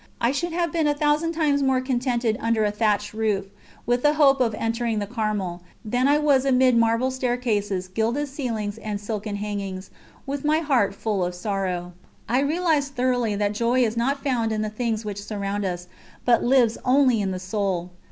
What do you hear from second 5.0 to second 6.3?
Carmel, than I